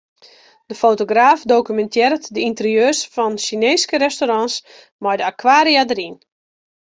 [0.69, 4.55] De fotograaf dokumintearret de ynterieurs fan Sjineeske restaurants
[5.01, 6.15] mei de akwaria dêryn.